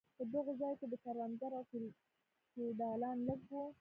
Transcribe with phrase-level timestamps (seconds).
[0.17, 1.63] په دغو ځایو کې کروندګر او
[2.53, 3.63] فیوډالان لږ وو.